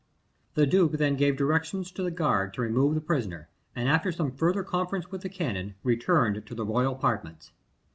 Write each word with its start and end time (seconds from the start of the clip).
The 0.55 0.65
duke 0.65 0.93
then 0.93 1.15
gave 1.15 1.37
directions 1.37 1.91
to 1.91 2.01
the 2.01 2.09
guard 2.09 2.55
to 2.55 2.61
remove 2.63 2.95
the 2.95 3.01
prisoner, 3.01 3.49
and 3.75 3.87
after 3.87 4.11
some 4.11 4.31
further 4.31 4.63
conference 4.63 5.11
with 5.11 5.21
the 5.21 5.29
canon, 5.29 5.75
returned 5.83 6.43
to 6.43 6.55
the 6.55 6.65
royal 6.65 6.93
apartments. 6.95 7.51